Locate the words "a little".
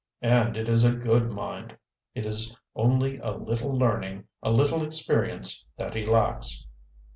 3.19-3.77, 4.41-4.83